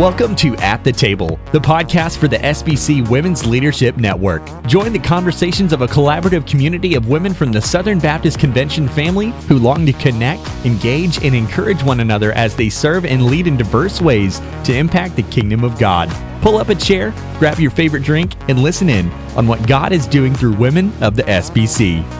[0.00, 4.40] Welcome to At the Table, the podcast for the SBC Women's Leadership Network.
[4.66, 9.32] Join the conversations of a collaborative community of women from the Southern Baptist Convention family
[9.46, 13.58] who long to connect, engage, and encourage one another as they serve and lead in
[13.58, 16.08] diverse ways to impact the kingdom of God.
[16.40, 20.06] Pull up a chair, grab your favorite drink, and listen in on what God is
[20.06, 22.19] doing through women of the SBC.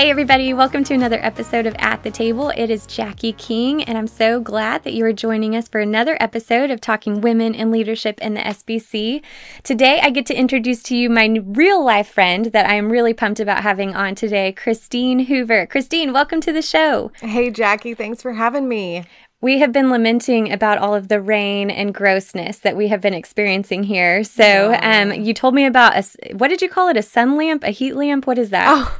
[0.00, 2.48] Hey, everybody, welcome to another episode of At the Table.
[2.56, 6.16] It is Jackie King, and I'm so glad that you are joining us for another
[6.20, 9.20] episode of Talking Women in Leadership in the SBC.
[9.62, 13.12] Today, I get to introduce to you my real life friend that I am really
[13.12, 15.66] pumped about having on today, Christine Hoover.
[15.66, 17.12] Christine, welcome to the show.
[17.20, 19.04] Hey, Jackie, thanks for having me.
[19.42, 23.12] We have been lamenting about all of the rain and grossness that we have been
[23.12, 24.24] experiencing here.
[24.24, 26.96] So, um, you told me about a, what did you call it?
[26.96, 28.26] A sun lamp, a heat lamp?
[28.26, 28.64] What is that?
[28.66, 28.98] Oh.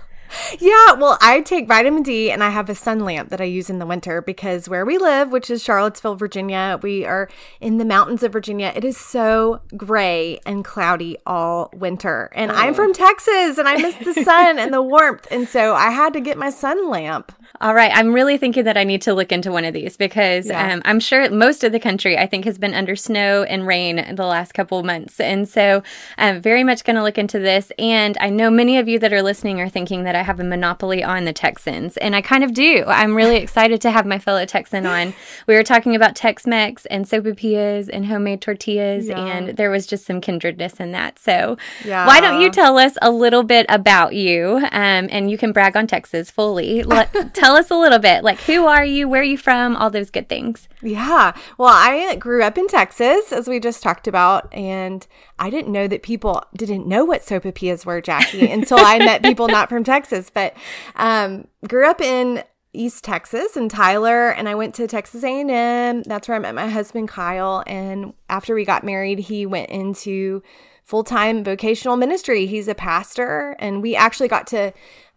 [0.59, 3.71] Yeah, well, I take vitamin D and I have a sun lamp that I use
[3.71, 7.29] in the winter because where we live, which is Charlottesville, Virginia, we are
[7.61, 8.73] in the mountains of Virginia.
[8.75, 12.31] It is so gray and cloudy all winter.
[12.35, 12.55] And oh.
[12.55, 15.27] I'm from Texas and I miss the sun and the warmth.
[15.31, 17.33] And so I had to get my sun lamp.
[17.63, 17.91] All right.
[17.95, 20.73] I'm really thinking that I need to look into one of these because yeah.
[20.73, 24.15] um, I'm sure most of the country, I think, has been under snow and rain
[24.15, 25.21] the last couple of months.
[25.21, 25.83] And so
[26.17, 27.71] I'm very much going to look into this.
[27.79, 30.45] And I know many of you that are listening are thinking that I have a
[30.45, 31.99] monopoly on the Texans.
[31.99, 32.83] And I kind of do.
[32.87, 35.13] I'm really excited to have my fellow Texan on.
[35.47, 39.09] We were talking about Tex Mex and sopapillas and homemade tortillas.
[39.09, 39.19] Yeah.
[39.19, 41.19] And there was just some kindredness in that.
[41.19, 42.07] So yeah.
[42.07, 44.57] why don't you tell us a little bit about you?
[44.73, 46.83] Um, and you can brag on Texas fully.
[46.85, 48.23] Let, tell tell us a little bit.
[48.23, 49.09] Like, who are you?
[49.09, 49.75] Where are you from?
[49.75, 50.69] All those good things.
[50.83, 51.33] Yeah.
[51.59, 55.05] Well, I grew up in Texas, as we just talked about, and
[55.39, 59.49] I didn't know that people didn't know what sopapillas were, Jackie, until I met people
[59.49, 60.31] not from Texas.
[60.33, 60.57] But
[60.95, 66.03] um, grew up in East Texas and Tyler, and I went to Texas A&M.
[66.05, 67.65] That's where I met my husband Kyle.
[67.67, 70.41] And after we got married, he went into
[70.85, 72.47] full time vocational ministry.
[72.47, 74.73] He's a pastor, and we actually got to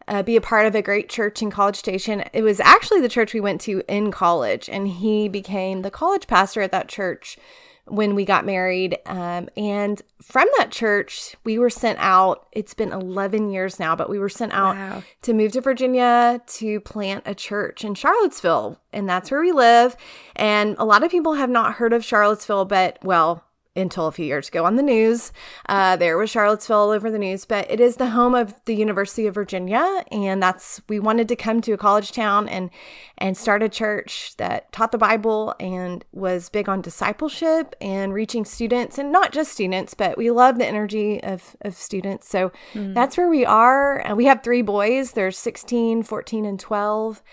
[0.07, 2.23] uh, be a part of a great church in College Station.
[2.33, 6.27] It was actually the church we went to in college, and he became the college
[6.27, 7.37] pastor at that church
[7.85, 8.97] when we got married.
[9.05, 12.47] Um, and from that church, we were sent out.
[12.51, 15.03] It's been 11 years now, but we were sent out wow.
[15.23, 18.79] to move to Virginia to plant a church in Charlottesville.
[18.93, 19.97] And that's where we live.
[20.35, 23.43] And a lot of people have not heard of Charlottesville, but well,
[23.75, 25.31] until a few years ago on the news.
[25.67, 28.75] Uh, there was Charlottesville all over the news, but it is the home of the
[28.75, 32.69] University of Virginia, and that's we wanted to come to a college town and
[33.17, 38.45] and start a church that taught the Bible and was big on discipleship and reaching
[38.45, 42.29] students, and not just students, but we love the energy of of students.
[42.29, 42.94] So mm.
[42.94, 44.00] that's where we are.
[44.00, 45.13] And we have three boys.
[45.13, 47.23] There's 16, 14, and 12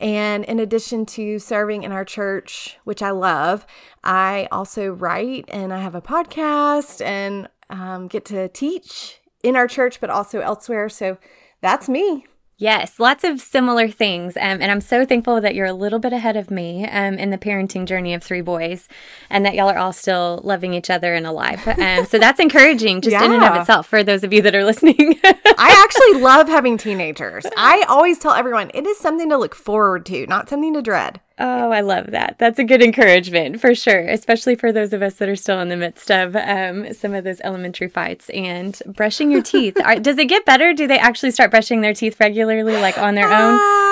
[0.00, 3.66] and in addition to serving in our church, which I love,
[4.04, 9.66] I also write and I have a podcast and um, get to teach in our
[9.68, 10.88] church, but also elsewhere.
[10.88, 11.18] So
[11.60, 12.26] that's me.
[12.58, 14.34] Yes, lots of similar things.
[14.36, 17.28] Um, and I'm so thankful that you're a little bit ahead of me um, in
[17.28, 18.88] the parenting journey of three boys
[19.28, 21.66] and that y'all are all still loving each other and alive.
[21.76, 23.24] Um, so that's encouraging just yeah.
[23.24, 25.20] in and of itself for those of you that are listening.
[25.24, 27.44] I actually love having teenagers.
[27.56, 31.20] I always tell everyone it is something to look forward to, not something to dread.
[31.38, 32.36] Oh, I love that.
[32.38, 35.68] That's a good encouragement for sure, especially for those of us that are still in
[35.68, 39.76] the midst of um, some of those elementary fights and brushing your teeth.
[39.84, 40.72] Are, does it get better?
[40.72, 43.85] Do they actually start brushing their teeth regularly, like on their own?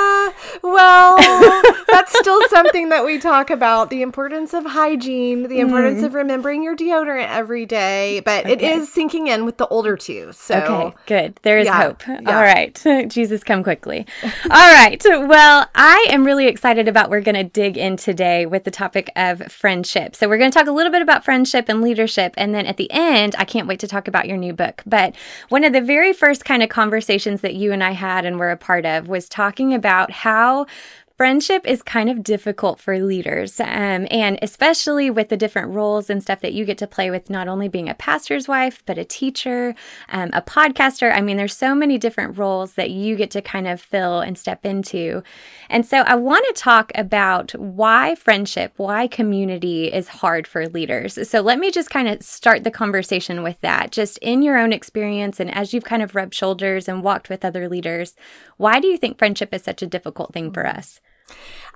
[0.62, 1.16] Well,
[1.88, 6.06] that's still something that we talk about the importance of hygiene, the importance mm.
[6.06, 8.52] of remembering your deodorant every day, but okay.
[8.52, 10.32] it is sinking in with the older two.
[10.32, 11.40] So, okay, good.
[11.42, 12.06] There is yeah, hope.
[12.06, 12.20] Yeah.
[12.26, 12.74] All right.
[13.08, 14.06] Jesus, come quickly.
[14.22, 15.02] All right.
[15.04, 19.10] Well, I am really excited about we're going to dig in today with the topic
[19.16, 20.16] of friendship.
[20.16, 22.34] So, we're going to talk a little bit about friendship and leadership.
[22.36, 24.82] And then at the end, I can't wait to talk about your new book.
[24.86, 25.14] But
[25.48, 28.50] one of the very first kind of conversations that you and I had and were
[28.50, 30.66] a part of was talking about how how
[31.24, 33.58] friendship is kind of difficult for leaders.
[33.58, 37.30] Um, and especially with the different roles and stuff that you get to play with,
[37.30, 39.74] not only being a pastor's wife, but a teacher,
[40.10, 41.16] um, a podcaster.
[41.16, 44.36] I mean, there's so many different roles that you get to kind of fill and
[44.36, 45.22] step into.
[45.70, 51.18] And so I want to talk about why friendship, why community is hard for leaders.
[51.26, 53.92] So let me just kind of start the conversation with that.
[53.92, 57.46] Just in your own experience and as you've kind of rubbed shoulders and walked with
[57.46, 58.14] other leaders,
[58.58, 61.00] why do you think friendship is such a difficult thing for us?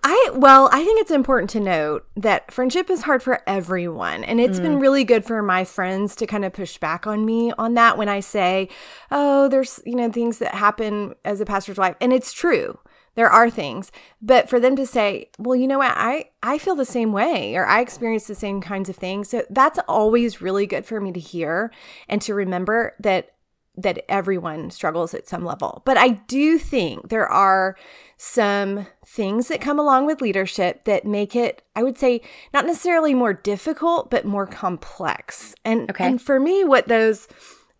[0.04, 4.22] I well, I think it's important to note that friendship is hard for everyone.
[4.24, 4.62] And it's mm.
[4.62, 7.98] been really good for my friends to kind of push back on me on that
[7.98, 8.68] when I say,
[9.10, 12.78] "Oh, there's, you know, things that happen as a pastor's wife." And it's true.
[13.16, 13.90] there are things
[14.22, 17.56] but for them to say well you know what i i feel the same way
[17.56, 21.10] or i experience the same kinds of things so that's always really good for me
[21.10, 21.72] to hear
[22.08, 23.34] and to remember that
[23.78, 25.82] that everyone struggles at some level.
[25.84, 27.76] But i do think there are
[28.16, 32.20] some things that come along with leadership that make it i would say
[32.52, 35.54] not necessarily more difficult but more complex.
[35.64, 36.06] And okay.
[36.06, 37.28] and for me what those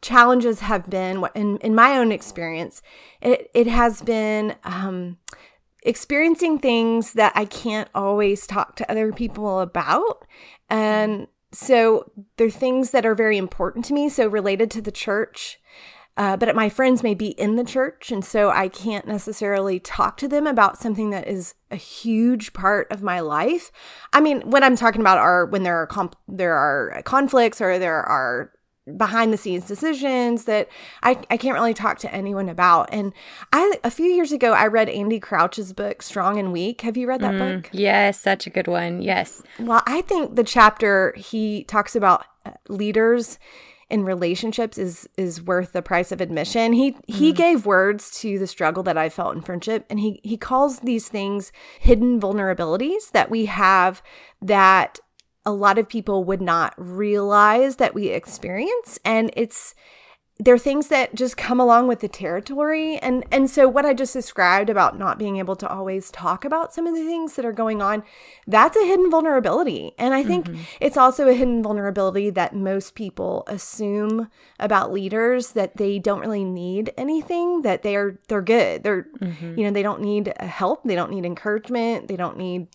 [0.01, 2.83] challenges have been in, in my own experience
[3.21, 5.19] it, it has been um,
[5.83, 10.25] experiencing things that i can't always talk to other people about.
[10.71, 14.09] And so they're things that are very important to me.
[14.09, 15.58] So related to the church
[16.19, 20.17] uh, but my friends may be in the church and so i can't necessarily talk
[20.17, 23.73] to them about something that is a huge part of my life
[24.13, 27.79] i mean what i'm talking about are when there are comp- there are conflicts or
[27.79, 28.53] there are
[28.97, 30.69] behind the scenes decisions that
[31.03, 32.89] I, I can't really talk to anyone about.
[32.93, 33.13] And
[33.53, 36.81] I a few years ago I read Andy Crouch's book Strong and Weak.
[36.83, 37.71] Have you read that mm, book?
[37.73, 39.03] Yes, such a good one.
[39.03, 39.43] Yes.
[39.59, 43.39] Well, I think the chapter he talks about uh, leaders
[43.91, 46.73] in relationships is is worth the price of admission.
[46.73, 47.01] He mm.
[47.07, 50.81] he gave words to the struggle that I felt in friendship and he he calls
[50.81, 54.03] these things hidden vulnerabilities that we have
[54.43, 54.99] that
[55.47, 59.75] a lot of people would not realize that we experience and it's
[60.41, 62.97] they're things that just come along with the territory.
[62.99, 66.73] And and so what i just described about not being able to always talk about
[66.73, 68.05] some of the things that are going on
[68.47, 69.95] that's a hidden vulnerability.
[69.99, 70.63] And i think mm-hmm.
[70.81, 74.31] it's also a hidden vulnerability that most people assume
[74.61, 78.85] about leaders that they don't really need anything that they are they're good.
[78.85, 79.59] They're mm-hmm.
[79.59, 80.85] you know they don't need help.
[80.85, 82.09] They don't need encouragement.
[82.09, 82.69] They don't need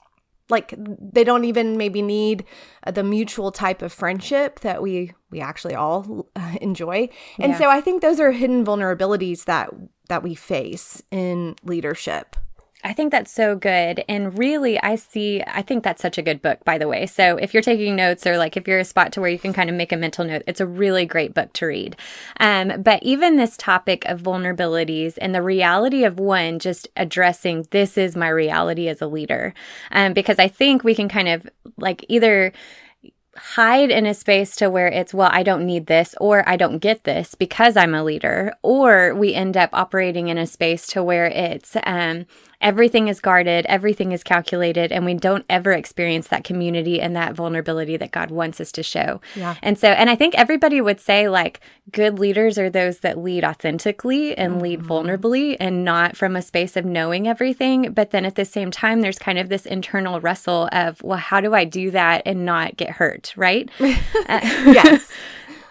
[0.49, 2.45] like they don't even maybe need
[2.85, 7.09] uh, the mutual type of friendship that we we actually all uh, enjoy
[7.39, 7.57] and yeah.
[7.57, 9.69] so i think those are hidden vulnerabilities that
[10.09, 12.35] that we face in leadership
[12.83, 14.03] I think that's so good.
[14.09, 17.05] And really, I see, I think that's such a good book, by the way.
[17.05, 19.53] So if you're taking notes or like if you're a spot to where you can
[19.53, 21.95] kind of make a mental note, it's a really great book to read.
[22.39, 27.97] Um, but even this topic of vulnerabilities and the reality of one just addressing this
[27.97, 29.53] is my reality as a leader.
[29.91, 31.47] Um, because I think we can kind of
[31.77, 32.51] like either
[33.35, 36.77] hide in a space to where it's, well, I don't need this or I don't
[36.77, 38.53] get this because I'm a leader.
[38.61, 42.25] Or we end up operating in a space to where it's, um,
[42.63, 47.33] everything is guarded, everything is calculated, and we don't ever experience that community and that
[47.33, 49.21] vulnerability that God wants us to show.
[49.35, 49.55] Yeah.
[49.61, 51.59] And so, and I think everybody would say like
[51.91, 54.61] good leaders are those that lead authentically and mm-hmm.
[54.61, 57.91] lead vulnerably and not from a space of knowing everything.
[57.91, 61.41] But then at the same time, there's kind of this internal wrestle of, well, how
[61.41, 63.33] do I do that and not get hurt?
[63.35, 63.69] Right.
[63.79, 65.11] uh, yes.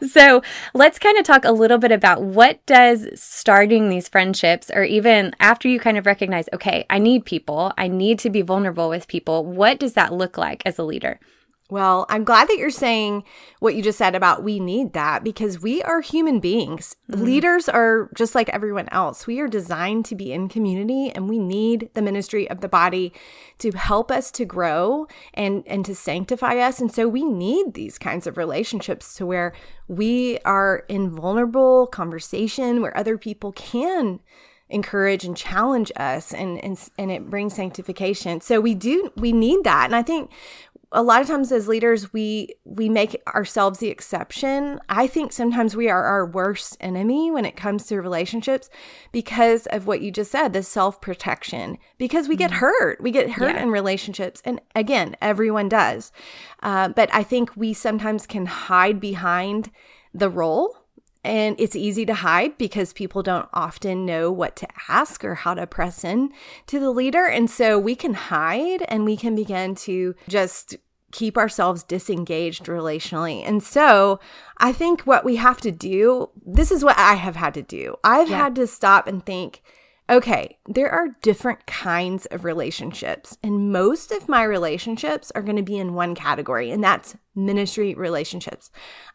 [0.10, 0.43] so
[0.75, 5.34] let's kind of talk a little bit about what does starting these friendships or even
[5.40, 9.08] after you kind of recognize okay i need people i need to be vulnerable with
[9.08, 11.19] people what does that look like as a leader
[11.73, 13.25] well, I'm glad that you're saying
[13.59, 16.97] what you just said about we need that because we are human beings.
[17.11, 17.25] Mm-hmm.
[17.25, 19.27] Leaders are just like everyone else.
[19.27, 23.15] We are designed to be in community and we need the ministry of the body
[23.61, 26.79] to help us to grow and and to sanctify us.
[26.79, 29.55] And so we need these kinds of relationships to where
[29.88, 34.21] we are in vulnerable conversation where other people can
[34.73, 39.62] encourage and challenge us and, and and it brings sanctification so we do we need
[39.64, 40.31] that and i think
[40.92, 45.75] a lot of times as leaders we we make ourselves the exception i think sometimes
[45.75, 48.68] we are our worst enemy when it comes to relationships
[49.11, 52.61] because of what you just said the self-protection because we get mm-hmm.
[52.61, 53.62] hurt we get hurt yeah.
[53.62, 56.12] in relationships and again everyone does
[56.62, 59.70] uh, but i think we sometimes can hide behind
[60.14, 60.82] the role
[61.25, 65.55] and it's easy to hide because people don't often know what to ask or how
[65.55, 66.33] to press in
[66.67, 67.26] to the leader.
[67.26, 70.76] And so we can hide and we can begin to just
[71.12, 73.47] keep ourselves disengaged relationally.
[73.47, 74.19] And so
[74.59, 77.97] I think what we have to do, this is what I have had to do.
[78.02, 78.38] I've yeah.
[78.38, 79.62] had to stop and think,
[80.11, 85.62] okay, there are different kinds of relationships, and most of my relationships are going to
[85.62, 88.71] be in one category, and that's ministry relationships.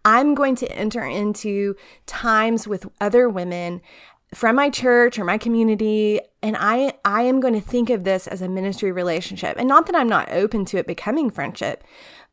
[0.05, 1.75] I'm going to enter into
[2.05, 3.81] times with other women
[4.33, 8.27] from my church or my community and I I am going to think of this
[8.27, 9.55] as a ministry relationship.
[9.57, 11.83] And not that I'm not open to it becoming friendship,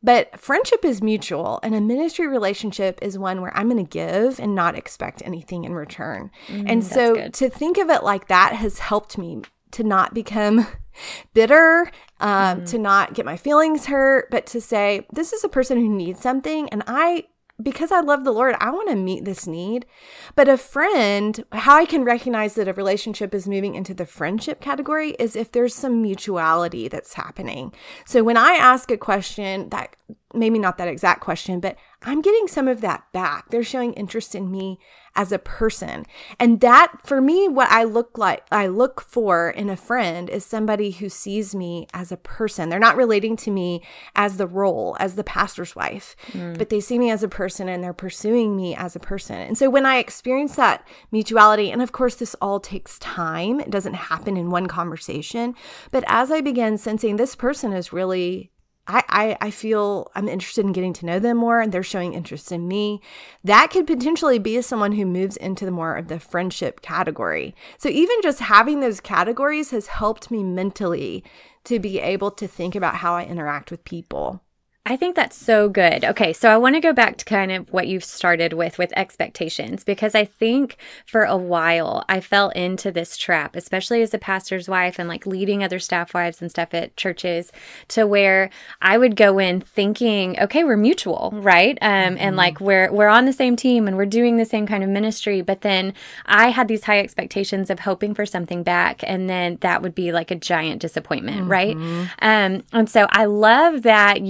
[0.05, 4.39] but friendship is mutual, and a ministry relationship is one where I'm going to give
[4.39, 6.31] and not expect anything in return.
[6.49, 7.35] Mm, and so good.
[7.35, 10.67] to think of it like that has helped me to not become
[11.35, 12.71] bitter, um, mm.
[12.71, 16.21] to not get my feelings hurt, but to say, this is a person who needs
[16.21, 17.25] something, and I
[17.63, 19.87] because I love the Lord, I want to meet this need.
[20.35, 24.61] But a friend, how I can recognize that a relationship is moving into the friendship
[24.61, 27.73] category is if there's some mutuality that's happening.
[28.07, 29.95] So when I ask a question that
[30.33, 33.49] maybe not that exact question, but I'm getting some of that back.
[33.51, 34.79] They're showing interest in me
[35.17, 36.05] as a person.
[36.39, 40.45] And that for me what I look like I look for in a friend is
[40.45, 42.69] somebody who sees me as a person.
[42.69, 43.83] They're not relating to me
[44.17, 46.59] as the role, as the pastor's wife, mm.
[46.59, 49.37] but they see me as a person and they're pursuing me as a person.
[49.37, 53.61] And so when I experience that mutuality, and of course this all takes time.
[53.61, 55.55] It doesn't happen in one conversation,
[55.91, 58.51] but as I begin sensing this person is really
[58.87, 62.13] I, I, I feel I'm interested in getting to know them more and they're showing
[62.13, 63.01] interest in me.
[63.43, 67.55] That could potentially be someone who moves into the more of the friendship category.
[67.79, 71.25] So even just having those categories has helped me mentally
[71.65, 74.43] to be able to think about how I interact with people.
[74.87, 76.05] I think that's so good.
[76.05, 78.93] Okay, so I want to go back to kind of what you've started with with
[78.95, 80.77] expectations because I think
[81.07, 85.25] for a while I fell into this trap, especially as a pastor's wife and like
[85.25, 87.51] leading other staff wives and stuff at churches,
[87.89, 88.51] to where
[88.83, 91.79] I would go in thinking, okay, we're mutual, right?
[91.81, 92.17] Um, mm-hmm.
[92.19, 94.91] and like we're we're on the same team and we're doing the same kind of
[94.91, 95.95] ministry, but then
[96.27, 100.13] I had these high expectations of hoping for something back, and then that would be
[100.13, 101.51] like a giant disappointment, mm-hmm.
[101.51, 101.75] right?
[102.21, 104.21] Um, and so I love that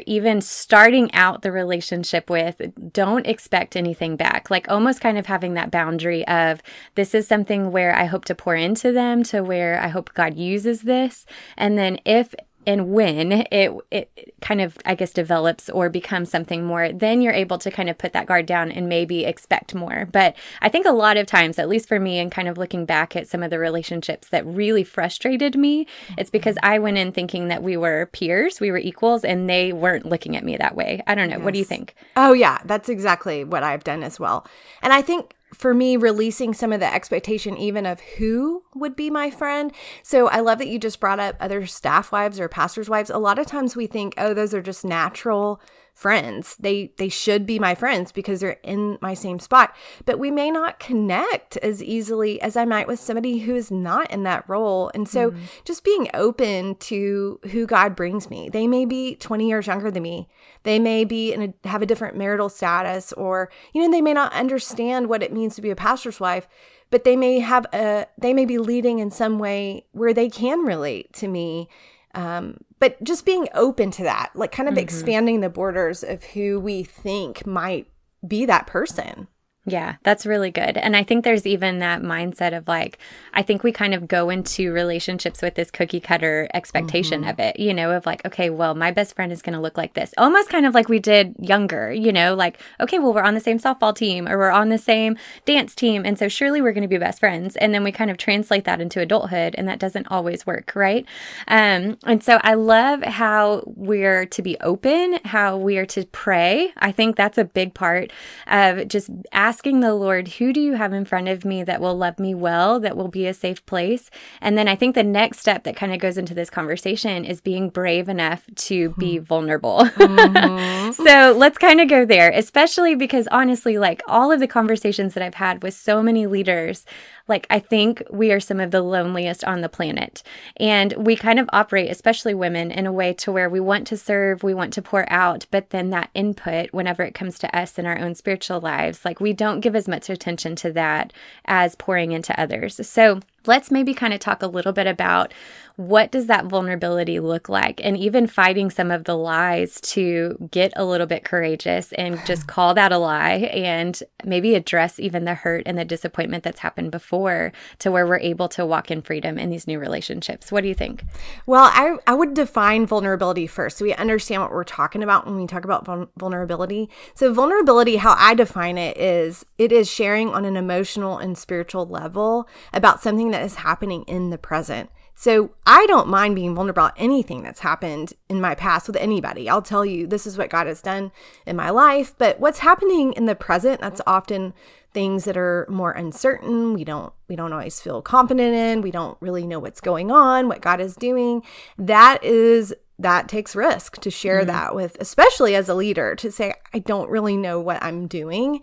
[0.00, 2.60] you're even starting out the relationship with,
[2.92, 4.50] don't expect anything back.
[4.50, 6.62] Like almost kind of having that boundary of
[6.94, 10.34] this is something where I hope to pour into them, to where I hope God
[10.34, 11.26] uses this.
[11.56, 12.34] And then if
[12.66, 17.32] and when it it kind of I guess develops or becomes something more, then you're
[17.32, 20.06] able to kind of put that guard down and maybe expect more.
[20.10, 22.84] But I think a lot of times, at least for me, and kind of looking
[22.84, 25.86] back at some of the relationships that really frustrated me,
[26.18, 26.32] it's mm-hmm.
[26.32, 30.06] because I went in thinking that we were peers, we were equals, and they weren't
[30.06, 31.02] looking at me that way.
[31.06, 31.36] I don't know.
[31.36, 31.44] Yes.
[31.44, 31.94] What do you think?
[32.16, 34.46] Oh yeah, that's exactly what I've done as well.
[34.82, 39.10] And I think for me releasing some of the expectation even of who would be
[39.10, 39.72] my friend.
[40.02, 43.10] So I love that you just brought up other staff wives or pastors' wives.
[43.10, 45.60] A lot of times we think, oh, those are just natural
[45.94, 46.56] friends.
[46.58, 49.74] They they should be my friends because they're in my same spot.
[50.04, 54.10] But we may not connect as easily as I might with somebody who is not
[54.10, 54.90] in that role.
[54.94, 55.44] And so mm-hmm.
[55.64, 58.48] just being open to who God brings me.
[58.48, 60.28] They may be 20 years younger than me.
[60.62, 64.12] They may be in a, have a different marital status or you know they may
[64.12, 66.48] not understand what it means to be a pastor's wife
[66.90, 70.60] but they may have a they may be leading in some way where they can
[70.60, 71.68] relate to me
[72.14, 74.82] um, but just being open to that, like kind of mm-hmm.
[74.82, 77.86] expanding the borders of who we think might
[78.26, 79.28] be that person.
[79.66, 80.78] Yeah, that's really good.
[80.78, 82.98] And I think there's even that mindset of like,
[83.34, 87.30] I think we kind of go into relationships with this cookie cutter expectation mm-hmm.
[87.30, 89.76] of it, you know, of like, okay, well, my best friend is going to look
[89.76, 90.14] like this.
[90.16, 93.40] Almost kind of like we did younger, you know, like, okay, well, we're on the
[93.40, 96.06] same softball team or we're on the same dance team.
[96.06, 97.54] And so surely we're going to be best friends.
[97.56, 101.04] And then we kind of translate that into adulthood and that doesn't always work, right?
[101.48, 106.72] Um, and so I love how we're to be open, how we are to pray.
[106.78, 108.10] I think that's a big part
[108.46, 111.80] of just asking asking the Lord, who do you have in front of me that
[111.80, 114.08] will love me well, that will be a safe place?
[114.40, 117.40] And then I think the next step that kind of goes into this conversation is
[117.40, 119.24] being brave enough to be hmm.
[119.24, 119.88] vulnerable.
[120.20, 120.92] Mm-hmm.
[120.92, 125.22] so let's kind of go there, especially because honestly, like all of the conversations that
[125.22, 126.84] I've had with so many leaders,
[127.30, 130.22] like, I think we are some of the loneliest on the planet.
[130.58, 133.96] And we kind of operate, especially women, in a way to where we want to
[133.96, 137.78] serve, we want to pour out, but then that input, whenever it comes to us
[137.78, 141.12] in our own spiritual lives, like we don't give as much attention to that
[141.46, 142.86] as pouring into others.
[142.86, 145.32] So, let's maybe kind of talk a little bit about
[145.80, 147.80] what does that vulnerability look like?
[147.82, 152.46] And even fighting some of the lies to get a little bit courageous and just
[152.46, 156.90] call that a lie and maybe address even the hurt and the disappointment that's happened
[156.90, 160.52] before to where we're able to walk in freedom in these new relationships.
[160.52, 161.02] What do you think?
[161.46, 163.78] Well i, I would define vulnerability first.
[163.78, 165.86] So we understand what we're talking about when we talk about
[166.18, 166.90] vulnerability.
[167.14, 171.86] So vulnerability how i define it is it is sharing on an emotional and spiritual
[171.86, 176.80] level about something that is happening in the present so I don't mind being vulnerable
[176.80, 179.50] about anything that's happened in my past with anybody.
[179.50, 181.12] I'll tell you, this is what God has done
[181.44, 182.14] in my life.
[182.16, 184.54] But what's happening in the present, that's often
[184.94, 186.72] things that are more uncertain.
[186.72, 188.80] We don't we don't always feel confident in.
[188.80, 191.42] We don't really know what's going on, what God is doing.
[191.76, 194.46] That is that takes risk to share mm-hmm.
[194.46, 198.62] that with, especially as a leader, to say, I don't really know what I'm doing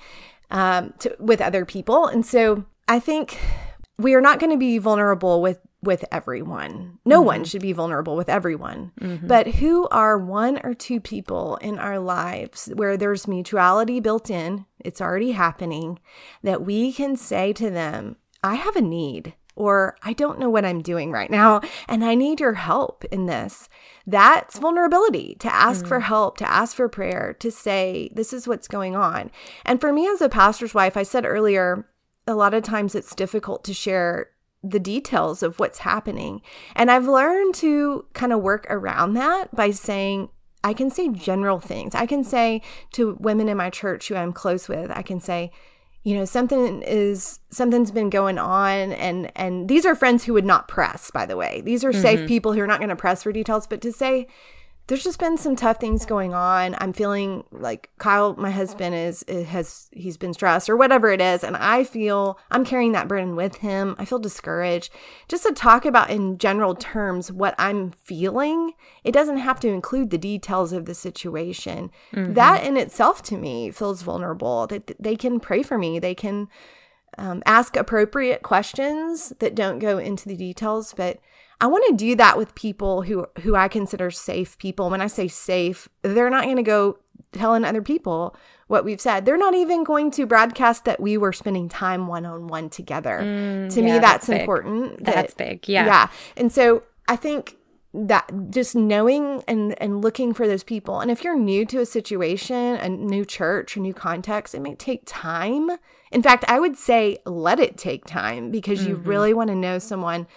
[0.49, 2.07] um, to, with other people.
[2.07, 3.39] And so I think
[3.99, 6.99] we are not going to be vulnerable with with everyone.
[7.05, 7.27] No mm-hmm.
[7.27, 8.91] one should be vulnerable with everyone.
[8.99, 9.27] Mm-hmm.
[9.27, 14.65] But who are one or two people in our lives where there's mutuality built in,
[14.79, 15.99] it's already happening,
[16.43, 20.65] that we can say to them, I have a need, or I don't know what
[20.65, 23.69] I'm doing right now, and I need your help in this.
[24.05, 25.89] That's vulnerability to ask mm-hmm.
[25.89, 29.31] for help, to ask for prayer, to say, This is what's going on.
[29.65, 31.87] And for me as a pastor's wife, I said earlier,
[32.27, 34.31] a lot of times it's difficult to share
[34.63, 36.41] the details of what's happening.
[36.75, 40.29] And I've learned to kind of work around that by saying,
[40.63, 41.95] I can say general things.
[41.95, 42.61] I can say
[42.93, 45.51] to women in my church who I'm close with, I can say,
[46.03, 50.45] you know, something is something's been going on and and these are friends who would
[50.45, 51.61] not press, by the way.
[51.61, 52.01] These are mm-hmm.
[52.01, 54.27] safe people who are not going to press for details, but to say,
[54.87, 56.75] there's just been some tough things going on.
[56.79, 61.43] I'm feeling like Kyle, my husband, is has he's been stressed or whatever it is,
[61.43, 63.95] and I feel I'm carrying that burden with him.
[63.99, 64.91] I feel discouraged.
[65.27, 70.09] Just to talk about in general terms what I'm feeling, it doesn't have to include
[70.09, 71.91] the details of the situation.
[72.13, 72.33] Mm-hmm.
[72.33, 74.67] That in itself to me feels vulnerable.
[74.67, 75.99] That they can pray for me.
[75.99, 76.47] They can
[77.17, 81.19] um, ask appropriate questions that don't go into the details, but
[81.59, 84.89] I want to do that with people who who I consider safe people.
[84.89, 86.99] When I say safe, they're not going to go
[87.31, 88.35] telling other people
[88.67, 89.25] what we've said.
[89.25, 93.19] They're not even going to broadcast that we were spending time one on one together.
[93.21, 95.03] Mm, to yeah, me, that's, that's important.
[95.05, 95.67] That, that's big.
[95.67, 95.85] Yeah.
[95.85, 96.09] Yeah.
[96.35, 97.57] And so I think
[97.93, 101.85] that just knowing and and looking for those people and if you're new to a
[101.85, 105.71] situation a new church a new context it may take time
[106.11, 108.89] in fact i would say let it take time because mm-hmm.
[108.89, 110.27] you really want to know someone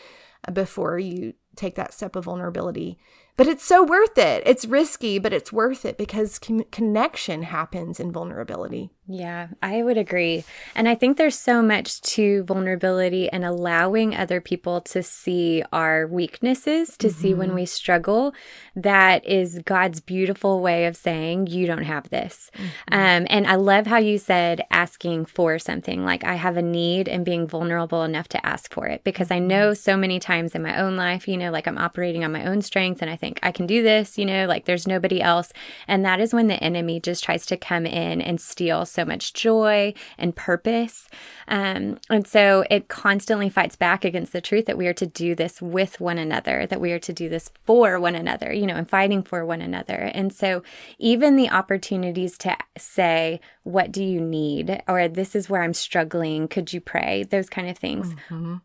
[0.52, 2.98] before you take that step of vulnerability
[3.40, 4.42] but it's so worth it.
[4.44, 8.90] It's risky, but it's worth it because connection happens in vulnerability.
[9.12, 10.44] Yeah, I would agree.
[10.74, 16.06] And I think there's so much to vulnerability and allowing other people to see our
[16.06, 17.20] weaknesses, to mm-hmm.
[17.20, 17.56] see when mm-hmm.
[17.56, 18.34] we struggle.
[18.76, 22.50] That is God's beautiful way of saying, you don't have this.
[22.54, 22.94] Mm-hmm.
[22.94, 27.08] Um, and I love how you said asking for something, like I have a need
[27.08, 29.02] and being vulnerable enough to ask for it.
[29.02, 29.48] Because I mm-hmm.
[29.48, 32.44] know so many times in my own life, you know, like I'm operating on my
[32.44, 35.20] own strength and I think, think I can do this, you know, like there's nobody
[35.20, 35.52] else.
[35.86, 39.32] And that is when the enemy just tries to come in and steal so much
[39.32, 41.08] joy and purpose.
[41.48, 45.34] Um, and so it constantly fights back against the truth that we are to do
[45.34, 48.76] this with one another, that we are to do this for one another, you know,
[48.76, 50.10] and fighting for one another.
[50.14, 50.62] And so
[50.98, 54.82] even the opportunities to say, what do you need?
[54.88, 56.48] Or this is where I'm struggling.
[56.48, 57.24] Could you pray?
[57.24, 58.14] Those kind of things.
[58.14, 58.56] Mm-hmm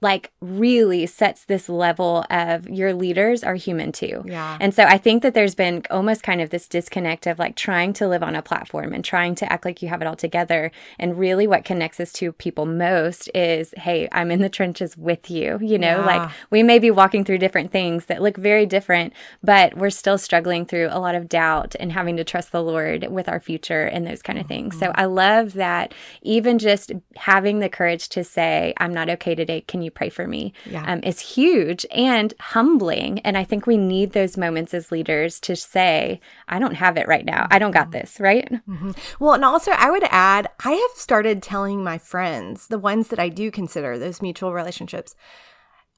[0.00, 4.24] like really sets this level of your leaders are human too.
[4.26, 4.56] Yeah.
[4.60, 7.92] And so I think that there's been almost kind of this disconnect of like trying
[7.94, 10.72] to live on a platform and trying to act like you have it all together.
[10.98, 15.30] And really what connects us to people most is, hey, I'm in the trenches with
[15.30, 15.58] you.
[15.60, 16.06] You know, yeah.
[16.06, 20.18] like we may be walking through different things that look very different, but we're still
[20.18, 23.84] struggling through a lot of doubt and having to trust the Lord with our future
[23.84, 24.74] and those kind of things.
[24.74, 24.84] Mm-hmm.
[24.84, 29.59] So I love that even just having the courage to say, I'm not okay today
[29.66, 30.52] can you pray for me?
[30.66, 30.84] Yeah.
[30.90, 33.18] Um, is huge and humbling.
[33.20, 37.08] And I think we need those moments as leaders to say, I don't have it
[37.08, 37.46] right now.
[37.50, 38.50] I don't got this, right?
[38.50, 38.92] Mm-hmm.
[39.18, 43.18] Well, and also I would add, I have started telling my friends, the ones that
[43.18, 45.14] I do consider those mutual relationships,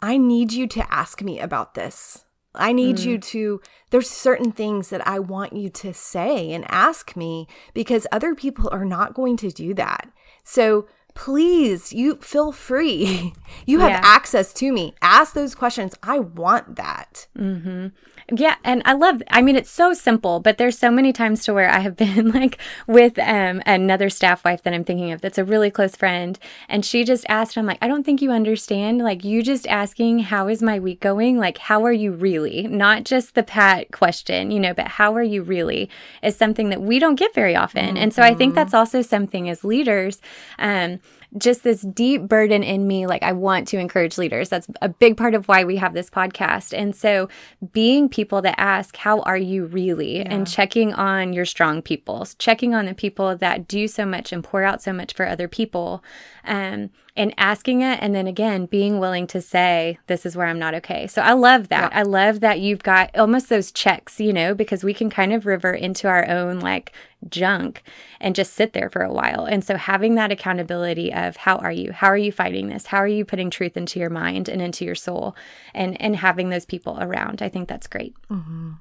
[0.00, 2.24] I need you to ask me about this.
[2.54, 3.04] I need mm.
[3.06, 8.06] you to, there's certain things that I want you to say and ask me because
[8.12, 10.10] other people are not going to do that.
[10.44, 13.32] So please you feel free
[13.66, 14.00] you have yeah.
[14.02, 17.88] access to me ask those questions i want that mm-hmm.
[18.30, 21.52] Yeah and i love i mean it's so simple but there's so many times to
[21.52, 25.38] where i have been like with um, another staff wife that i'm thinking of that's
[25.38, 28.98] a really close friend and she just asked i'm like i don't think you understand
[28.98, 33.04] like you just asking how is my week going like how are you really not
[33.04, 35.88] just the pat question you know but how are you really
[36.22, 37.96] is something that we don't get very often mm-hmm.
[37.96, 38.56] and so i think mm-hmm.
[38.56, 40.20] that's also something as leaders
[40.58, 41.00] um,
[41.38, 43.06] just this deep burden in me.
[43.06, 44.48] Like, I want to encourage leaders.
[44.48, 46.76] That's a big part of why we have this podcast.
[46.76, 47.28] And so,
[47.72, 50.18] being people that ask, How are you really?
[50.18, 50.28] Yeah.
[50.34, 54.44] and checking on your strong people, checking on the people that do so much and
[54.44, 56.02] pour out so much for other people.
[56.44, 60.58] Um, and asking it and then again being willing to say this is where i'm
[60.58, 61.06] not okay.
[61.06, 61.92] So i love that.
[61.92, 61.98] Yeah.
[61.98, 65.46] i love that you've got almost those checks you know because we can kind of
[65.46, 66.92] revert into our own like
[67.28, 67.82] junk
[68.20, 69.44] and just sit there for a while.
[69.44, 71.92] And so having that accountability of how are you?
[71.92, 72.86] How are you fighting this?
[72.86, 75.36] How are you putting truth into your mind and into your soul?
[75.74, 78.14] and and having those people around i think that's great.
[78.30, 78.72] Mm-hmm.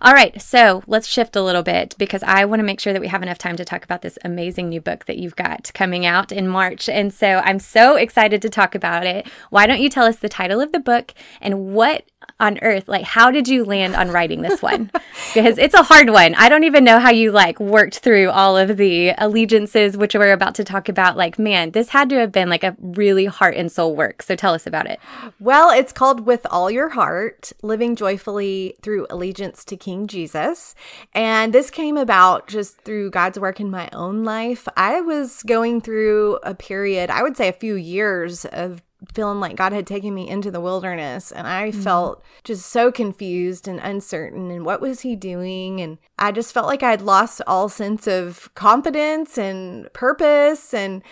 [0.00, 3.00] All right, so let's shift a little bit because I want to make sure that
[3.00, 6.06] we have enough time to talk about this amazing new book that you've got coming
[6.06, 6.88] out in March.
[6.88, 9.26] And so I'm so excited to talk about it.
[9.50, 12.04] Why don't you tell us the title of the book and what
[12.40, 14.90] on earth like how did you land on writing this one?
[15.32, 16.34] Because it's a hard one.
[16.36, 20.32] I don't even know how you like worked through all of the allegiances which we're
[20.32, 21.16] about to talk about.
[21.16, 24.22] Like man this had to have been like a really heart and soul work.
[24.22, 25.00] So tell us about it.
[25.40, 30.74] Well it's called with all your heart living joyfully through allegiance to king jesus.
[31.14, 34.68] And this came about just through god's work in my own life.
[34.76, 38.82] I was going through a period i would say a few years of
[39.14, 41.80] feeling like God had taken me into the wilderness and I mm-hmm.
[41.80, 46.66] felt just so confused and uncertain and what was he doing and I just felt
[46.66, 51.02] like I'd lost all sense of confidence and purpose and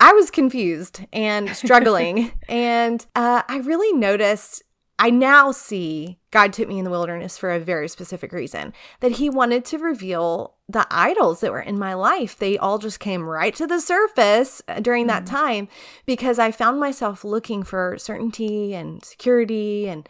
[0.00, 4.62] I was confused and struggling and uh, I really noticed
[5.02, 9.16] I now see God took me in the wilderness for a very specific reason that
[9.16, 12.38] He wanted to reveal the idols that were in my life.
[12.38, 15.34] They all just came right to the surface uh, during that mm-hmm.
[15.34, 15.68] time
[16.06, 20.08] because I found myself looking for certainty and security and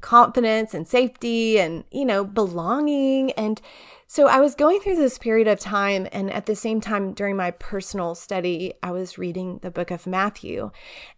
[0.00, 3.30] confidence and safety and, you know, belonging.
[3.32, 3.60] And
[4.06, 7.36] so I was going through this period of time, and at the same time, during
[7.36, 10.70] my personal study, I was reading the book of Matthew.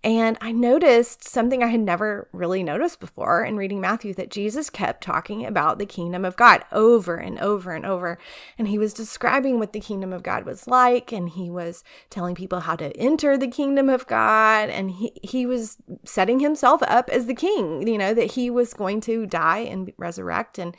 [0.04, 4.70] And I noticed something I had never really noticed before in reading Matthew that Jesus
[4.70, 8.18] kept talking about the kingdom of God over and over and over.
[8.56, 12.34] And he was describing what the kingdom of God was like, and he was telling
[12.34, 14.70] people how to enter the kingdom of God.
[14.70, 18.74] And he, he was setting himself up as the king, you know, that he was
[18.74, 20.58] going to die and resurrect.
[20.58, 20.76] And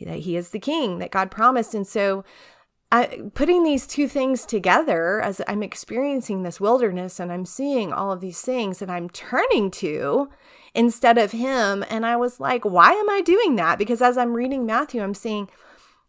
[0.00, 1.74] that he is the king that God promised.
[1.74, 2.24] And so,
[2.92, 8.12] I, putting these two things together as I'm experiencing this wilderness and I'm seeing all
[8.12, 10.28] of these things that I'm turning to
[10.74, 11.84] instead of him.
[11.90, 13.78] And I was like, why am I doing that?
[13.78, 15.48] Because as I'm reading Matthew, I'm seeing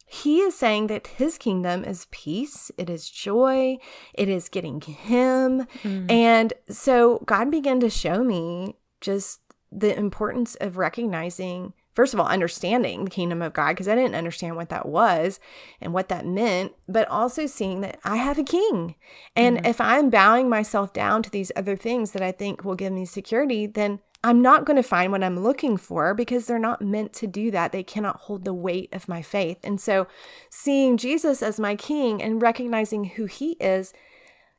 [0.05, 3.77] he is saying that his kingdom is peace, it is joy,
[4.13, 5.65] it is getting him.
[5.83, 6.11] Mm.
[6.11, 9.39] And so God began to show me just
[9.71, 14.15] the importance of recognizing first of all, understanding the kingdom of God, because I didn't
[14.15, 15.39] understand what that was
[15.81, 18.95] and what that meant, but also seeing that I have a king.
[19.35, 19.65] And mm-hmm.
[19.65, 23.05] if I'm bowing myself down to these other things that I think will give me
[23.05, 27.13] security, then I'm not going to find what I'm looking for because they're not meant
[27.13, 27.71] to do that.
[27.71, 29.59] They cannot hold the weight of my faith.
[29.63, 30.07] And so,
[30.49, 33.93] seeing Jesus as my king and recognizing who he is,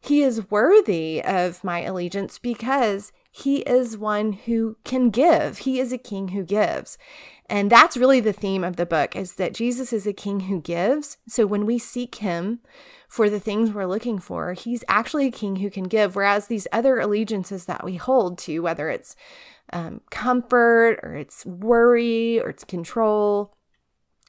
[0.01, 5.59] he is worthy of my allegiance because he is one who can give.
[5.59, 6.97] He is a king who gives.
[7.51, 10.59] And that's really the theme of the book is that Jesus is a king who
[10.59, 11.19] gives.
[11.29, 12.61] So when we seek him
[13.09, 16.17] for the things we're looking for, he's actually a king who can give.
[16.17, 19.17] Whereas these other allegiances that we hold to, whether it's
[19.71, 23.55] um, comfort or it's worry or it's control,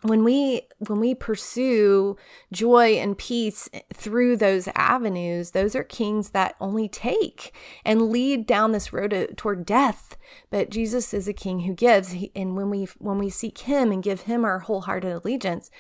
[0.03, 2.15] when we when we pursue
[2.51, 8.71] joy and peace through those avenues those are kings that only take and lead down
[8.71, 10.15] this road to, toward death
[10.51, 13.91] but jesus is a king who gives he, and when we when we seek him
[13.91, 15.71] and give him our wholehearted allegiance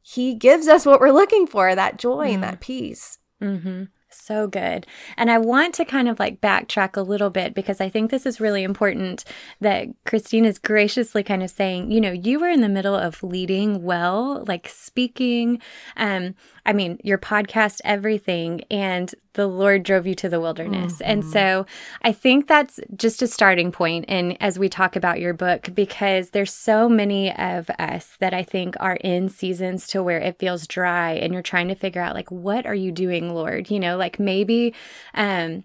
[0.00, 2.34] he gives us what we're looking for that joy mm-hmm.
[2.34, 3.84] and that peace mm-hmm.
[4.12, 4.86] So good.
[5.16, 8.26] And I want to kind of like backtrack a little bit because I think this
[8.26, 9.24] is really important
[9.60, 13.22] that Christine is graciously kind of saying, you know, you were in the middle of
[13.22, 15.60] leading well, like speaking,
[15.96, 16.34] um,
[16.70, 20.94] I mean, your podcast, everything, and the Lord drove you to the wilderness.
[20.94, 21.10] Mm-hmm.
[21.10, 21.66] And so
[22.02, 24.04] I think that's just a starting point.
[24.06, 28.44] And as we talk about your book, because there's so many of us that I
[28.44, 32.14] think are in seasons to where it feels dry and you're trying to figure out,
[32.14, 33.68] like, what are you doing, Lord?
[33.68, 34.72] You know, like maybe,
[35.14, 35.64] um,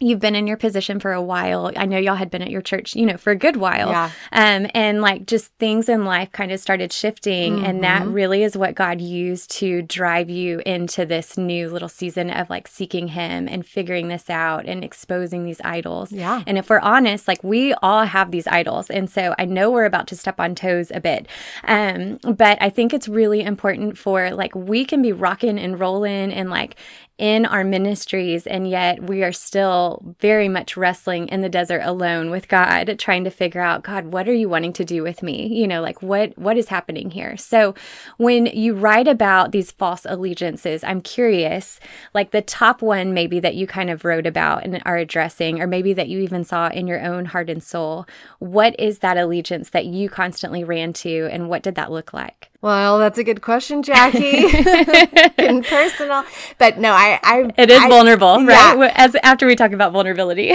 [0.00, 1.70] you've been in your position for a while.
[1.76, 3.90] I know y'all had been at your church, you know, for a good while.
[3.90, 4.10] Yeah.
[4.32, 7.56] Um, and like just things in life kind of started shifting.
[7.56, 7.64] Mm-hmm.
[7.64, 8.12] And that mm-hmm.
[8.12, 12.66] really is what God used to drive you into this new little season of like
[12.66, 16.10] seeking Him and figuring this out and exposing these idols.
[16.10, 16.42] Yeah.
[16.46, 18.90] And if we're honest, like we all have these idols.
[18.90, 21.28] And so I know we're about to step on toes a bit.
[21.64, 26.32] Um, but I think it's really important for like we can be rocking and rolling
[26.32, 26.76] and like
[27.18, 29.83] in our ministries, and yet we are still
[30.20, 34.28] very much wrestling in the desert alone with God, trying to figure out, God, what
[34.28, 35.46] are you wanting to do with me?
[35.46, 37.36] You know, like what what is happening here?
[37.36, 37.74] So
[38.16, 41.80] when you write about these false allegiances, I'm curious,
[42.14, 45.66] like the top one maybe that you kind of wrote about and are addressing, or
[45.66, 48.06] maybe that you even saw in your own heart and soul.
[48.38, 52.50] What is that allegiance that you constantly ran to, and what did that look like?
[52.64, 54.48] Well, that's a good question, Jackie.
[55.36, 56.24] Personal,
[56.56, 58.72] but no, I, I it is I, vulnerable, yeah.
[58.72, 58.90] right?
[58.94, 60.44] As after we talk about vulnerability,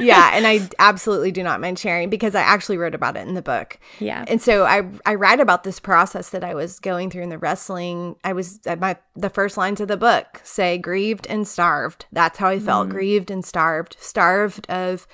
[0.00, 3.34] yeah, and I absolutely do not mind sharing because I actually wrote about it in
[3.34, 3.78] the book.
[4.00, 7.28] Yeah, and so I I write about this process that I was going through in
[7.28, 8.16] the wrestling.
[8.24, 12.06] I was at my the first lines of the book say grieved and starved.
[12.10, 12.90] That's how I felt, mm.
[12.90, 15.06] grieved and starved, starved of.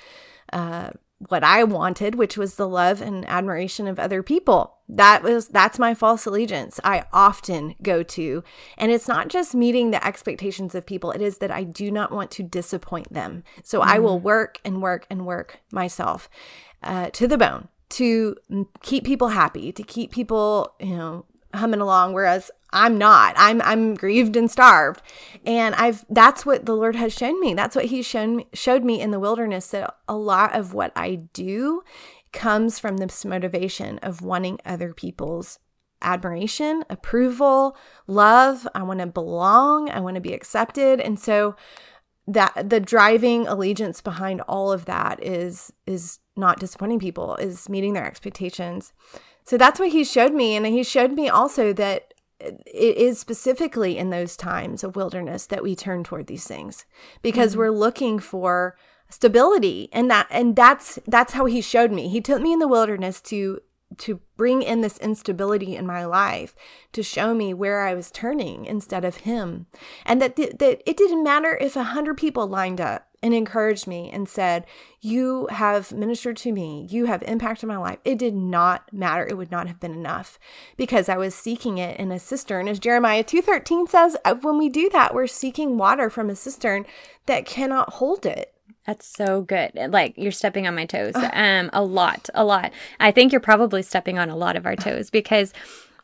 [0.51, 0.89] Uh,
[1.27, 4.77] what I wanted, which was the love and admiration of other people.
[4.87, 6.79] That was that's my false allegiance.
[6.83, 8.43] I often go to,
[8.77, 12.11] and it's not just meeting the expectations of people, it is that I do not
[12.11, 13.43] want to disappoint them.
[13.63, 14.23] So mm I will mm.
[14.23, 16.29] work and work and work myself
[16.83, 18.35] uh, to the bone to
[18.83, 23.33] keep people happy, to keep people, you know, humming along whereas I'm not.
[23.37, 25.01] I'm I'm grieved and starved.
[25.45, 27.53] And I've that's what the Lord has shown me.
[27.53, 30.91] That's what he's shown me, showed me in the wilderness that a lot of what
[30.95, 31.81] I do
[32.31, 35.59] comes from this motivation of wanting other people's
[36.01, 37.75] admiration, approval,
[38.07, 38.67] love.
[38.75, 40.99] I want to belong, I want to be accepted.
[41.01, 41.55] And so
[42.27, 47.93] that the driving allegiance behind all of that is is not disappointing people, is meeting
[47.93, 48.93] their expectations.
[49.43, 50.55] So that's what he showed me.
[50.55, 55.63] And he showed me also that it is specifically in those times of wilderness that
[55.63, 56.85] we turn toward these things
[57.21, 57.59] because mm-hmm.
[57.59, 58.77] we're looking for
[59.09, 62.67] stability and that and that's that's how he showed me he took me in the
[62.67, 63.59] wilderness to
[63.97, 66.55] to bring in this instability in my life
[66.93, 69.65] to show me where I was turning instead of him
[70.05, 73.87] and that th- that it didn't matter if a hundred people lined up and encouraged
[73.87, 74.65] me and said,
[75.01, 77.99] You have ministered to me, you have impacted my life.
[78.03, 79.25] It did not matter.
[79.27, 80.39] It would not have been enough
[80.77, 82.67] because I was seeking it in a cistern.
[82.67, 86.85] As Jeremiah 2:13 says, uh, when we do that, we're seeking water from a cistern
[87.25, 88.53] that cannot hold it.
[88.85, 89.71] That's so good.
[89.75, 91.13] Like you're stepping on my toes.
[91.15, 92.71] Um a lot, a lot.
[92.99, 95.53] I think you're probably stepping on a lot of our toes because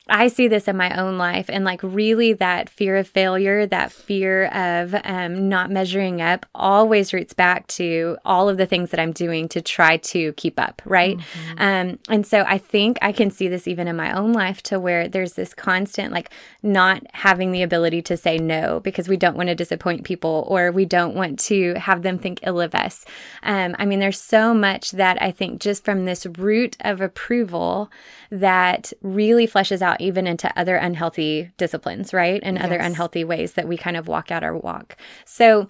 [0.07, 3.91] I see this in my own life and like really that fear of failure, that
[3.91, 8.99] fear of um, not measuring up always roots back to all of the things that
[8.99, 11.17] I'm doing to try to keep up, right?
[11.17, 11.61] Mm-hmm.
[11.61, 14.79] Um, and so I think I can see this even in my own life to
[14.79, 16.29] where there's this constant like
[16.61, 20.71] not having the ability to say no because we don't want to disappoint people or
[20.71, 23.05] we don't want to have them think ill of us.
[23.41, 27.89] Um, I mean, there's so much that I think just from this root of approval
[28.29, 32.41] that really fleshes out even into other unhealthy disciplines, right?
[32.43, 32.65] And yes.
[32.65, 34.97] other unhealthy ways that we kind of walk out our walk.
[35.25, 35.67] So,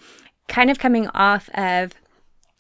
[0.47, 1.93] kind of coming off of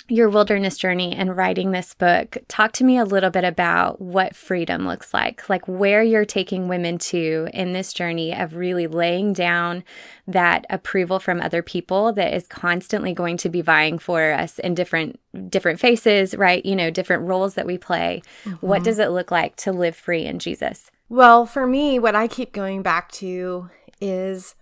[0.07, 4.35] your wilderness journey and writing this book, talk to me a little bit about what
[4.35, 9.33] freedom looks like, like where you're taking women to in this journey of really laying
[9.33, 9.83] down
[10.27, 14.75] that approval from other people that is constantly going to be vying for us in
[14.75, 16.63] different different faces, right?
[16.65, 18.21] You know, different roles that we play.
[18.43, 18.65] Mm-hmm.
[18.65, 20.91] What does it look like to live free in Jesus?
[21.07, 23.69] Well, for me, what I keep going back to
[24.01, 24.55] is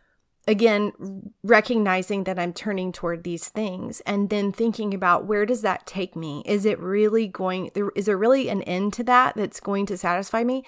[0.48, 5.88] again recognizing that i'm turning toward these things and then thinking about where does that
[5.88, 6.44] take me?
[6.46, 10.44] Is it really going is there really an end to that that's going to satisfy
[10.44, 10.66] me?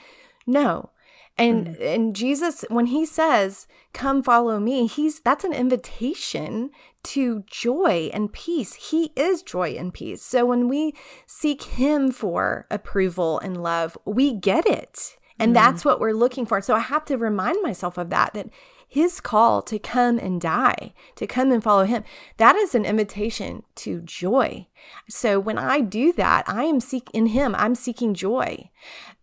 [0.47, 0.91] No.
[1.37, 1.93] And mm.
[1.95, 6.69] and jesus when he says come follow me he's that's an invitation
[7.03, 8.73] to joy and peace.
[8.75, 10.23] He is joy and peace.
[10.23, 10.93] So when we
[11.27, 15.55] seek him for approval and love we get it and mm.
[15.55, 18.49] that's what we're looking for so i have to remind myself of that that
[18.87, 22.03] his call to come and die, to come and follow him,
[22.37, 24.67] that is an invitation to joy.
[25.09, 28.69] So when I do that, I am seek in him, I'm seeking joy.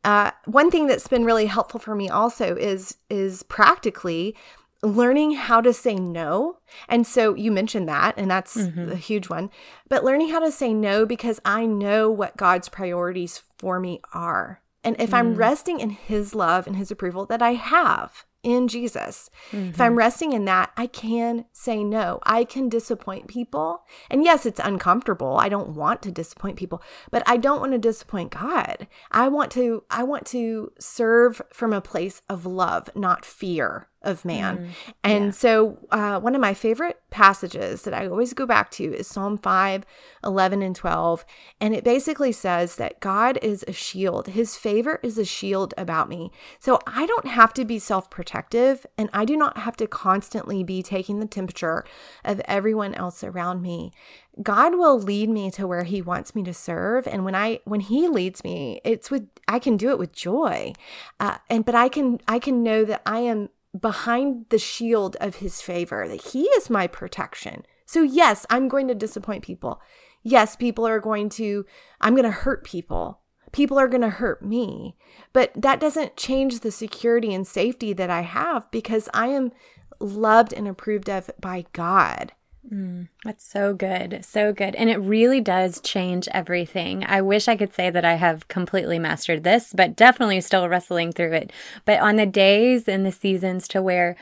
[0.04, 4.36] Uh, one thing that's been really helpful for me also is is practically
[4.82, 6.58] learning how to say no.
[6.88, 8.90] And so you mentioned that, and that's mm-hmm.
[8.90, 9.48] a huge one.
[9.88, 14.61] But learning how to say no because I know what God's priorities for me are.
[14.84, 15.14] And if mm.
[15.14, 19.30] I'm resting in his love and his approval that I have, in Jesus.
[19.50, 19.70] Mm-hmm.
[19.70, 19.98] If I'm mm-hmm.
[19.98, 22.18] resting in that, I can say no.
[22.24, 23.84] I can disappoint people.
[24.10, 25.36] And yes, it's uncomfortable.
[25.38, 28.88] I don't want to disappoint people, but I don't want to disappoint God.
[29.10, 34.24] I want to I want to serve from a place of love, not fear of
[34.24, 34.58] man.
[34.58, 34.70] Mm,
[35.04, 35.30] and yeah.
[35.30, 39.38] so, uh, one of my favorite passages that I always go back to is Psalm
[39.38, 39.84] 5
[40.24, 41.24] 11 and 12.
[41.60, 46.08] And it basically says that God is a shield, His favor is a shield about
[46.08, 46.30] me.
[46.58, 50.62] So, I don't have to be self protective and I do not have to constantly
[50.62, 51.84] be taking the temperature
[52.24, 53.92] of everyone else around me.
[54.40, 57.80] God will lead me to where he wants me to serve and when I when
[57.80, 60.72] he leads me it's with I can do it with joy
[61.20, 65.36] uh, and but I can I can know that I am behind the shield of
[65.36, 67.64] his favor, that he is my protection.
[67.86, 69.80] So, yes, I'm going to disappoint people.
[70.22, 71.66] Yes, people are going to,
[72.00, 73.20] I'm going to hurt people.
[73.52, 74.96] people are going to hurt me.
[75.32, 79.52] But that doesn't change the security and safety that I have because I am
[80.00, 82.32] loved and approved of by God.
[82.70, 84.24] Mm, that's so good.
[84.24, 84.76] So good.
[84.76, 87.04] And it really does change everything.
[87.06, 91.12] I wish I could say that I have completely mastered this, but definitely still wrestling
[91.12, 91.52] through it.
[91.84, 94.16] But on the days and the seasons to where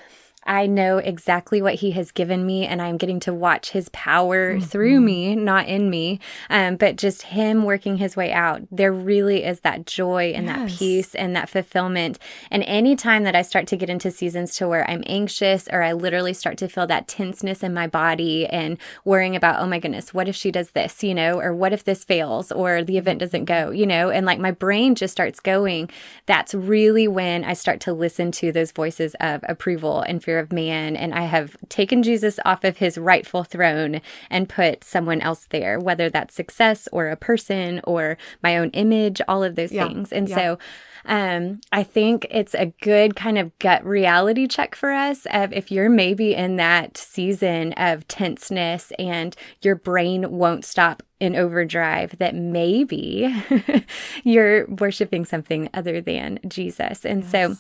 [0.46, 4.54] I know exactly what he has given me, and I'm getting to watch his power
[4.54, 4.64] mm-hmm.
[4.64, 8.62] through me, not in me, um, but just him working his way out.
[8.70, 10.56] There really is that joy and yes.
[10.56, 12.18] that peace and that fulfillment.
[12.50, 15.92] And anytime that I start to get into seasons to where I'm anxious or I
[15.92, 20.14] literally start to feel that tenseness in my body and worrying about, oh my goodness,
[20.14, 23.20] what if she does this, you know, or what if this fails or the event
[23.20, 25.90] doesn't go, you know, and like my brain just starts going,
[26.24, 30.52] that's really when I start to listen to those voices of approval and fear of
[30.52, 35.46] man, and I have taken Jesus off of his rightful throne and put someone else
[35.50, 39.86] there, whether that's success or a person or my own image, all of those yeah.
[39.86, 40.12] things.
[40.12, 40.36] And yeah.
[40.36, 40.58] so,
[41.06, 45.70] um, I think it's a good kind of gut reality check for us of if
[45.70, 52.34] you're maybe in that season of tenseness and your brain won't stop in overdrive, that
[52.34, 53.34] maybe
[54.24, 57.04] you're worshiping something other than Jesus.
[57.04, 57.30] And yes.
[57.30, 57.56] so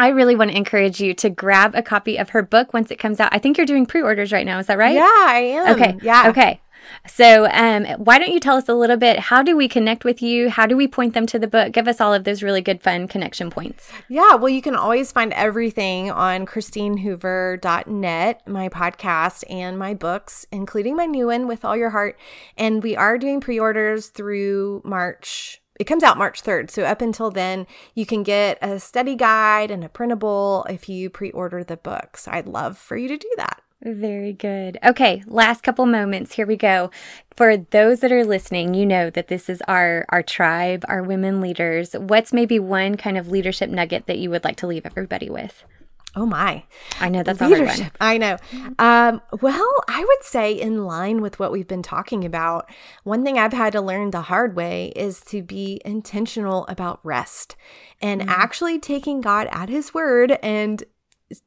[0.00, 2.98] I really want to encourage you to grab a copy of her book once it
[2.98, 3.28] comes out.
[3.32, 4.58] I think you're doing pre orders right now.
[4.58, 4.94] Is that right?
[4.94, 5.74] Yeah, I am.
[5.74, 5.98] Okay.
[6.02, 6.30] Yeah.
[6.30, 6.62] Okay.
[7.06, 9.18] So, um, why don't you tell us a little bit?
[9.18, 10.48] How do we connect with you?
[10.48, 11.72] How do we point them to the book?
[11.72, 13.92] Give us all of those really good, fun connection points.
[14.08, 20.96] Yeah, well, you can always find everything on ChristineHoover.net, my podcast, and my books, including
[20.96, 22.18] my new one, With All Your Heart.
[22.56, 26.70] And we are doing pre orders through March it comes out March 3rd.
[26.70, 31.08] So up until then, you can get a study guide and a printable if you
[31.08, 32.28] pre order the books.
[32.28, 33.62] I'd love for you to do that.
[33.82, 34.76] Very good.
[34.84, 36.34] Okay, last couple moments.
[36.34, 36.90] Here we go.
[37.34, 41.40] For those that are listening, you know that this is our our tribe, our women
[41.40, 41.94] leaders.
[41.94, 45.64] What's maybe one kind of leadership nugget that you would like to leave everybody with?
[46.16, 46.64] Oh my.
[46.98, 47.96] I know that's leadership.
[48.00, 48.36] I know.
[48.78, 52.68] Um, well, I would say in line with what we've been talking about,
[53.04, 57.54] one thing I've had to learn the hard way is to be intentional about rest
[58.00, 58.30] and mm-hmm.
[58.30, 60.82] actually taking God at his word and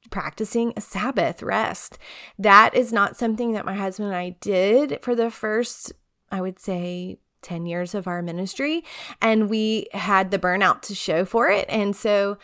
[0.10, 1.98] practicing a Sabbath rest.
[2.40, 5.92] That is not something that my husband and I did for the first,
[6.32, 8.86] I would say, 10 years of our ministry
[9.22, 12.38] and we had the burnout to show for it and so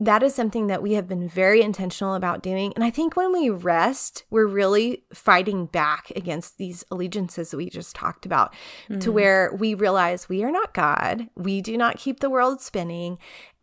[0.00, 2.72] that is something that we have been very intentional about doing.
[2.74, 7.68] And I think when we rest, we're really fighting back against these allegiances that we
[7.68, 8.54] just talked about,
[8.88, 8.98] mm-hmm.
[9.00, 11.28] to where we realize we are not God.
[11.36, 13.18] We do not keep the world spinning.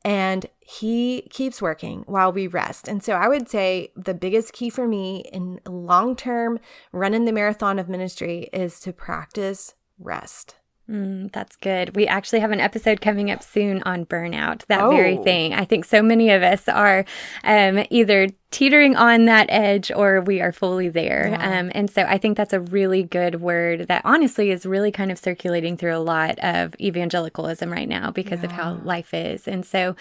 [0.05, 2.87] And he keeps working while we rest.
[2.87, 6.59] And so I would say the biggest key for me in long term
[6.91, 10.55] running the marathon of ministry is to practice rest.
[10.89, 11.95] Mm, that's good.
[11.95, 14.89] We actually have an episode coming up soon on burnout, that oh.
[14.89, 15.53] very thing.
[15.53, 17.03] I think so many of us are
[17.43, 21.27] um, either teetering on that edge or we are fully there.
[21.29, 21.59] Yeah.
[21.59, 25.11] Um, and so I think that's a really good word that honestly is really kind
[25.11, 28.45] of circulating through a lot of evangelicalism right now because yeah.
[28.45, 29.47] of how life is.
[29.47, 29.95] And so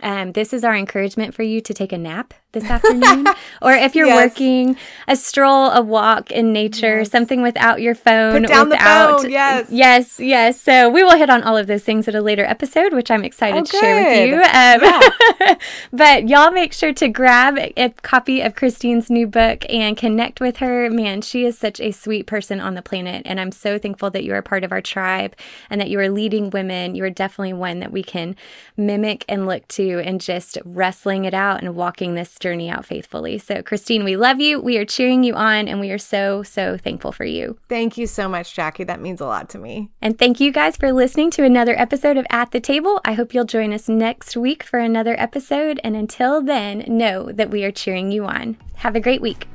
[0.00, 3.26] um, this is our encouragement for you to take a nap this afternoon.
[3.62, 4.30] or if you're yes.
[4.30, 4.76] working,
[5.08, 7.10] a stroll, a walk in nature, yes.
[7.10, 8.42] something without your phone.
[8.42, 9.66] Put down without, the phone, yes.
[9.70, 10.60] Yes, yes.
[10.60, 13.24] So we will hit on all of those things at a later episode, which I'm
[13.24, 14.34] excited oh, to share with you.
[14.36, 15.54] Um, yeah.
[15.92, 20.58] but y'all make sure to grab a copy of Christine's new book and connect with
[20.58, 20.90] her.
[20.90, 23.22] Man, she is such a sweet person on the planet.
[23.24, 25.34] And I'm so thankful that you are part of our tribe
[25.70, 26.94] and that you are leading women.
[26.94, 28.36] You are definitely one that we can
[28.76, 33.38] mimic and look to and just wrestling it out and walking this journey out faithfully.
[33.38, 34.60] So, Christine, we love you.
[34.60, 37.58] We are cheering you on and we are so, so thankful for you.
[37.68, 38.84] Thank you so much, Jackie.
[38.84, 39.90] That means a lot to me.
[40.02, 43.00] And thank you guys for listening to another episode of At the Table.
[43.04, 45.80] I hope you'll join us next week for another episode.
[45.82, 48.56] And until then, know that we are cheering you on.
[48.74, 49.46] Have a great week.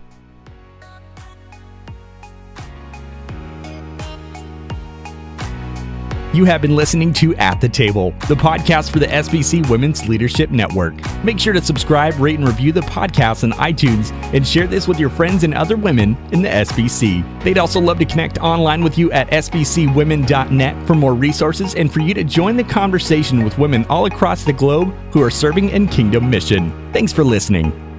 [6.34, 10.50] You have been listening to At the Table, the podcast for the SBC Women's Leadership
[10.50, 10.96] Network.
[11.24, 15.00] Make sure to subscribe, rate, and review the podcast on iTunes and share this with
[15.00, 17.44] your friends and other women in the SBC.
[17.44, 22.00] They'd also love to connect online with you at sbcwomen.net for more resources and for
[22.00, 25.88] you to join the conversation with women all across the globe who are serving in
[25.88, 26.72] kingdom mission.
[26.94, 27.93] Thanks for listening.